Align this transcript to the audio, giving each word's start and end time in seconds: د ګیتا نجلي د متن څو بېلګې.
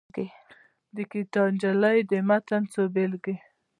د 0.95 0.97
ګیتا 1.11 1.43
نجلي 1.53 1.99
د 2.09 2.11
متن 2.27 2.63
څو 2.73 2.81
بېلګې. 2.93 3.35